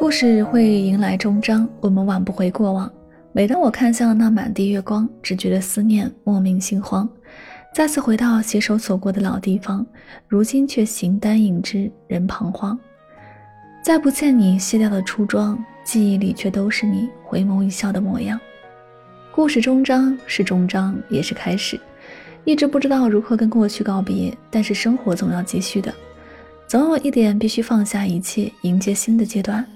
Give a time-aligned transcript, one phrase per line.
[0.00, 2.88] 故事会迎来终章，我们挽不回过往。
[3.32, 7.06] 每当我看向那满地月光，只觉得思念莫名心慌。
[7.74, 9.84] 再次回到携手走过的老地方，
[10.28, 12.78] 如今却形单影只，人彷徨。
[13.82, 18.38] 再不见你卸掉的初妆，记忆里却都是你回眸一笑的模样。
[19.32, 21.78] 故事终章是终章，也是开始。
[22.44, 25.92] 一直不知道如何跟过去告别，但是生活总要继续的，
[26.68, 29.66] 总有一点必须放下一切，迎接新的阶段。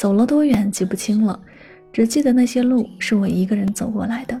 [0.00, 1.38] 走了多远记不清了，
[1.92, 4.40] 只记得那些路是我一个人走过来的，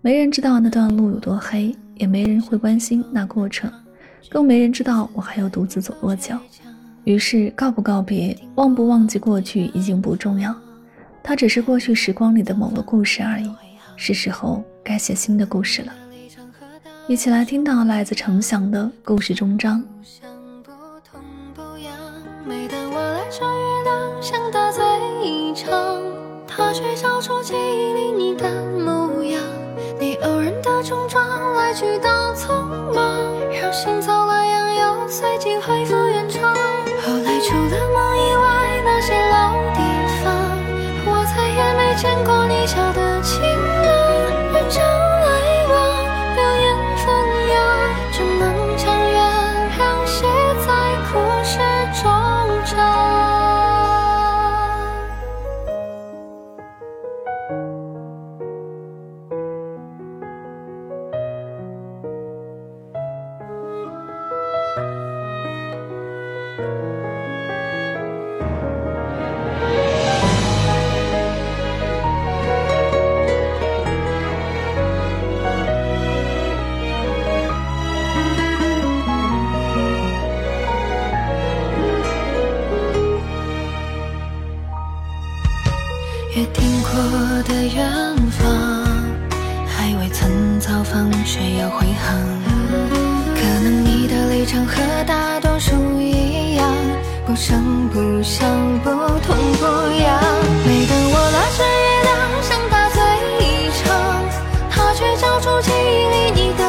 [0.00, 3.72] 没人知道那段路有多黑，也没人会关心那过程，
[4.28, 6.34] 更没人知道我还要独自走多久。
[7.04, 10.52] 于是告不告别，忘不忘记过去已经不重要，
[11.22, 13.48] 它只是过去时光里的某个故事而已。
[13.94, 15.92] 是时候该写新的故事了。
[17.06, 19.80] 一起来听到来自程翔的故事终章。
[24.20, 24.84] 像大醉
[25.22, 25.72] 一场
[26.46, 29.42] 他却找出记忆里你的模样，
[29.98, 32.52] 你偶然的冲撞，来去都匆
[32.92, 33.18] 忙，
[33.50, 36.54] 让心走了样，又随即恢复原状。
[37.02, 37.89] 后来除了
[86.32, 86.88] 约定过
[87.42, 88.48] 的远方，
[89.66, 92.16] 还未曾造访，却又回航。
[93.34, 94.76] 可能你的立场和
[95.06, 95.39] 大多数一样，
[97.40, 98.46] 不声不响，
[98.80, 100.20] 不痛不痒。
[100.66, 102.12] 每当我拉着月亮
[102.42, 103.00] 想大醉
[103.40, 103.42] 一
[103.80, 103.88] 场，
[104.68, 106.62] 他却照出记忆里你的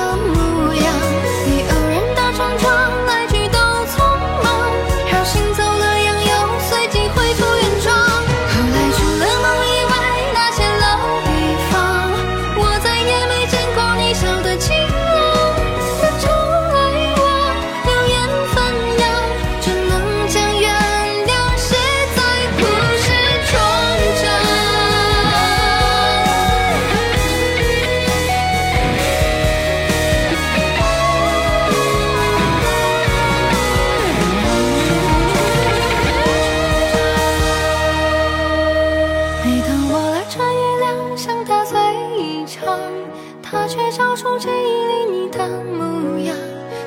[43.42, 46.36] 他却照出记忆里你的模样。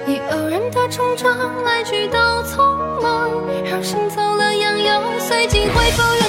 [0.06, 2.58] 你偶然的冲撞，来去都匆
[3.00, 3.30] 忙，
[3.64, 6.23] 让心走了样，又随即恢复原。